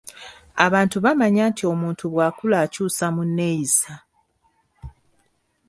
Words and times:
Abantu 0.65 0.97
bamanya 1.05 1.43
nti 1.51 1.63
omuntu 1.71 2.03
bw’akula 2.13 2.55
akyusa 2.65 3.05
mu 3.15 3.23
nneeyisa. 3.27 3.93